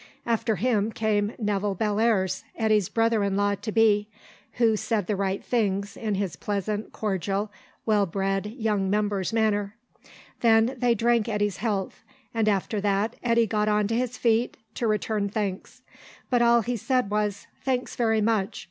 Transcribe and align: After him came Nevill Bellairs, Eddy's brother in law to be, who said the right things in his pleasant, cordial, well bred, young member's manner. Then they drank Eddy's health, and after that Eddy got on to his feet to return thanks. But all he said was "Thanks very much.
After 0.25 0.55
him 0.55 0.91
came 0.91 1.33
Nevill 1.37 1.75
Bellairs, 1.75 2.43
Eddy's 2.55 2.89
brother 2.89 3.23
in 3.23 3.37
law 3.37 3.53
to 3.53 3.71
be, 3.71 4.07
who 4.53 4.75
said 4.75 5.05
the 5.05 5.15
right 5.15 5.45
things 5.45 5.95
in 5.95 6.15
his 6.15 6.35
pleasant, 6.35 6.91
cordial, 6.91 7.51
well 7.85 8.07
bred, 8.07 8.47
young 8.47 8.89
member's 8.89 9.31
manner. 9.31 9.75
Then 10.39 10.73
they 10.79 10.95
drank 10.95 11.29
Eddy's 11.29 11.57
health, 11.57 12.03
and 12.33 12.49
after 12.49 12.81
that 12.81 13.15
Eddy 13.21 13.45
got 13.45 13.67
on 13.69 13.87
to 13.89 13.95
his 13.95 14.17
feet 14.17 14.57
to 14.73 14.87
return 14.87 15.29
thanks. 15.29 15.83
But 16.31 16.41
all 16.41 16.61
he 16.61 16.77
said 16.77 17.11
was 17.11 17.45
"Thanks 17.63 17.95
very 17.95 18.21
much. 18.21 18.59